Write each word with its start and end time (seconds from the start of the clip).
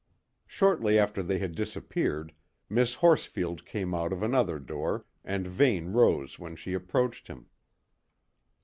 Shortly 0.47 0.97
after 0.97 1.21
they 1.21 1.37
had 1.37 1.53
disappeared, 1.53 2.33
Miss 2.67 2.95
Horsfield 2.95 3.67
came 3.67 3.93
out 3.93 4.11
of 4.11 4.23
another 4.23 4.57
door, 4.57 5.05
and 5.23 5.45
Vane 5.45 5.89
rose 5.91 6.39
when 6.39 6.55
she 6.55 6.73
approached 6.73 7.27
him. 7.27 7.45